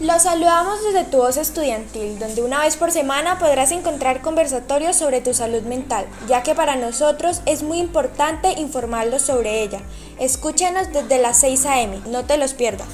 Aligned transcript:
Los 0.00 0.22
saludamos 0.22 0.84
desde 0.84 1.10
tu 1.10 1.16
voz 1.16 1.36
estudiantil, 1.36 2.20
donde 2.20 2.40
una 2.40 2.60
vez 2.60 2.76
por 2.76 2.92
semana 2.92 3.40
podrás 3.40 3.72
encontrar 3.72 4.22
conversatorios 4.22 4.94
sobre 4.94 5.20
tu 5.20 5.34
salud 5.34 5.62
mental, 5.62 6.06
ya 6.28 6.44
que 6.44 6.54
para 6.54 6.76
nosotros 6.76 7.42
es 7.46 7.64
muy 7.64 7.78
importante 7.78 8.60
informarlos 8.60 9.22
sobre 9.22 9.60
ella. 9.60 9.80
Escúchanos 10.20 10.92
desde 10.92 11.18
las 11.18 11.40
6 11.40 11.66
a.m., 11.66 11.98
no 12.12 12.24
te 12.24 12.38
los 12.38 12.54
pierdas. 12.54 12.86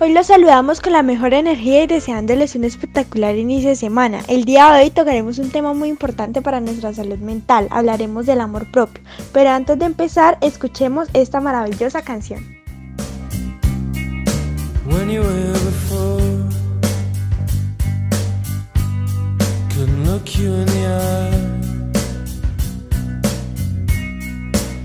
Hoy 0.00 0.12
los 0.12 0.26
saludamos 0.26 0.82
con 0.82 0.92
la 0.92 1.02
mejor 1.02 1.32
energía 1.32 1.84
y 1.84 1.86
deseándoles 1.86 2.54
un 2.54 2.64
espectacular 2.64 3.36
inicio 3.36 3.70
de 3.70 3.76
semana. 3.76 4.20
El 4.28 4.44
día 4.44 4.70
de 4.70 4.82
hoy 4.82 4.90
tocaremos 4.90 5.38
un 5.38 5.50
tema 5.50 5.72
muy 5.72 5.88
importante 5.88 6.42
para 6.42 6.60
nuestra 6.60 6.92
salud 6.92 7.20
mental, 7.20 7.68
hablaremos 7.70 8.26
del 8.26 8.42
amor 8.42 8.70
propio. 8.70 9.02
Pero 9.32 9.48
antes 9.48 9.78
de 9.78 9.86
empezar, 9.86 10.36
escuchemos 10.42 11.08
esta 11.14 11.40
maravillosa 11.40 12.02
canción. 12.02 12.61
When 14.84 15.10
you 15.10 15.20
were 15.20 15.52
before. 15.52 16.48
Couldn't 19.70 20.04
look 20.04 20.36
you 20.36 20.52
in 20.52 20.66
the 20.66 20.86
eye. 20.86 21.52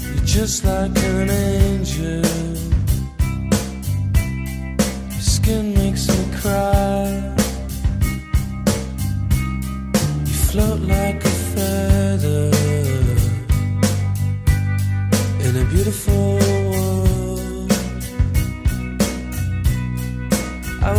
You're 0.03 0.25
just 0.25 0.65
like 0.65 0.97
an 1.03 1.29
angel. 1.29 2.25
Your 5.11 5.21
skin 5.35 5.73
makes 5.73 6.07
me 6.07 6.25
cry. 6.41 7.35
You 10.25 10.37
float 10.49 10.79
like 10.81 11.23
a 11.25 11.35
feather 11.53 12.51
in 15.45 15.55
a 15.55 15.65
beautiful 15.71 16.46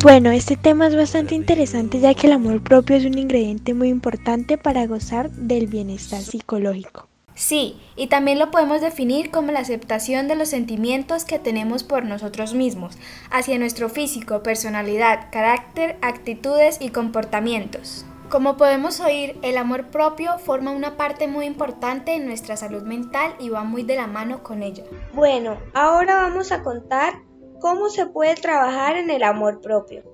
Bueno, 0.00 0.30
este 0.30 0.56
tema 0.56 0.86
es 0.86 0.94
bastante 0.94 1.34
interesante 1.34 1.98
ya 1.98 2.14
que 2.14 2.28
el 2.28 2.32
amor 2.34 2.62
propio 2.62 2.94
es 2.94 3.04
un 3.04 3.18
ingrediente 3.18 3.74
muy 3.74 3.88
importante 3.88 4.56
para 4.56 4.86
gozar 4.86 5.28
del 5.32 5.66
bienestar 5.66 6.20
psicológico. 6.20 7.08
Sí, 7.34 7.76
y 7.96 8.06
también 8.06 8.38
lo 8.38 8.52
podemos 8.52 8.80
definir 8.80 9.32
como 9.32 9.50
la 9.50 9.58
aceptación 9.58 10.28
de 10.28 10.36
los 10.36 10.50
sentimientos 10.50 11.24
que 11.24 11.40
tenemos 11.40 11.82
por 11.82 12.04
nosotros 12.04 12.54
mismos, 12.54 12.96
hacia 13.32 13.58
nuestro 13.58 13.88
físico, 13.88 14.44
personalidad, 14.44 15.30
carácter, 15.32 15.98
actitudes 16.00 16.78
y 16.80 16.90
comportamientos. 16.90 18.04
Como 18.28 18.56
podemos 18.56 19.00
oír, 19.00 19.36
el 19.42 19.56
amor 19.56 19.86
propio 19.86 20.38
forma 20.38 20.70
una 20.70 20.96
parte 20.96 21.26
muy 21.26 21.44
importante 21.44 22.14
en 22.14 22.26
nuestra 22.26 22.56
salud 22.56 22.82
mental 22.82 23.34
y 23.40 23.48
va 23.48 23.64
muy 23.64 23.82
de 23.82 23.96
la 23.96 24.06
mano 24.06 24.44
con 24.44 24.62
ella. 24.62 24.84
Bueno, 25.12 25.56
ahora 25.74 26.22
vamos 26.22 26.52
a 26.52 26.62
contar 26.62 27.27
¿Cómo 27.60 27.88
se 27.88 28.06
puede 28.06 28.34
trabajar 28.36 28.96
en 28.96 29.10
el 29.10 29.22
amor 29.22 29.60
propio? 29.60 30.04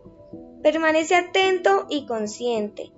Permanece 0.62 1.14
atento 1.14 1.86
y 1.90 2.06
consciente. 2.06 2.92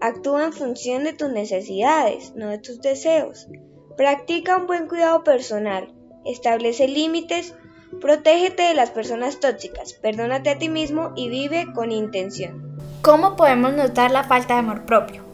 Actúa 0.00 0.44
en 0.44 0.52
función 0.52 1.04
de 1.04 1.12
tus 1.12 1.30
necesidades, 1.30 2.34
no 2.34 2.48
de 2.48 2.58
tus 2.58 2.80
deseos. 2.80 3.48
Practica 3.96 4.56
un 4.56 4.66
buen 4.66 4.88
cuidado 4.88 5.22
personal. 5.24 5.92
Establece 6.24 6.88
límites. 6.88 7.54
Protégete 8.00 8.62
de 8.62 8.74
las 8.74 8.90
personas 8.90 9.40
tóxicas. 9.40 9.92
Perdónate 9.92 10.48
a 10.50 10.58
ti 10.58 10.70
mismo 10.70 11.12
y 11.14 11.28
vive 11.28 11.66
con 11.74 11.92
intención. 11.92 12.78
¿Cómo 13.02 13.36
podemos 13.36 13.74
notar 13.74 14.10
la 14.10 14.24
falta 14.24 14.54
de 14.54 14.60
amor 14.60 14.86
propio? 14.86 15.31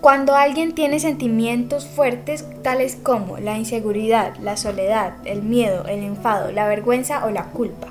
Cuando 0.00 0.34
alguien 0.34 0.72
tiene 0.72 0.98
sentimientos 0.98 1.84
fuertes 1.84 2.46
tales 2.62 2.96
como 3.02 3.36
la 3.36 3.58
inseguridad, 3.58 4.34
la 4.38 4.56
soledad, 4.56 5.12
el 5.26 5.42
miedo, 5.42 5.84
el 5.88 6.02
enfado, 6.02 6.52
la 6.52 6.66
vergüenza 6.66 7.26
o 7.26 7.30
la 7.30 7.44
culpa. 7.50 7.88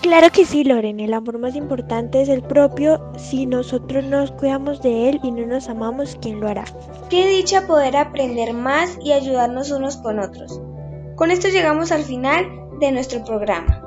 Claro 0.09 0.33
que 0.33 0.47
sí, 0.47 0.65
Loren, 0.65 1.01
el 1.01 1.13
amor 1.13 1.39
más 1.39 1.55
importante 1.55 2.23
es 2.23 2.31
el 2.31 2.41
propio. 2.43 3.13
Si 3.19 3.45
nosotros 3.45 4.03
nos 4.05 4.33
cuidamos 4.33 4.81
de 4.81 5.11
él 5.11 5.21
y 5.23 5.31
no 5.31 5.47
nos 5.47 5.69
amamos, 5.69 6.17
¿quién 6.23 6.41
lo 6.41 6.49
hará? 6.49 6.65
Qué 7.11 7.29
dicha 7.29 7.67
poder 7.67 7.95
aprender 7.95 8.55
más 8.55 8.97
y 9.05 9.13
ayudarnos 9.13 9.71
unos 9.71 9.99
con 9.99 10.19
otros. 10.19 10.63
Con 11.15 11.31
esto 11.31 11.49
llegamos 11.49 11.93
al 11.93 12.05
final 12.05 12.47
de 12.81 12.91
nuestro 12.91 13.23
programa. 13.23 13.83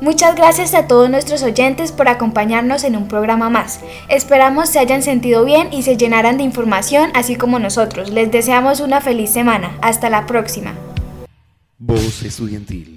Muchas 0.00 0.34
gracias 0.34 0.74
a 0.74 0.88
todos 0.88 1.08
nuestros 1.08 1.44
oyentes 1.44 1.92
por 1.92 2.08
acompañarnos 2.08 2.82
en 2.82 2.96
un 2.96 3.06
programa 3.06 3.48
más. 3.48 3.78
Esperamos 4.08 4.68
se 4.68 4.80
hayan 4.80 5.04
sentido 5.04 5.44
bien 5.44 5.72
y 5.72 5.84
se 5.84 5.96
llenaran 5.96 6.38
de 6.38 6.42
información 6.42 7.12
así 7.14 7.36
como 7.36 7.60
nosotros. 7.60 8.10
Les 8.10 8.32
deseamos 8.32 8.80
una 8.80 9.00
feliz 9.00 9.30
semana. 9.30 9.78
Hasta 9.80 10.10
la 10.10 10.26
próxima. 10.26 10.74
Voz 11.78 12.24
estudiantil 12.24 12.96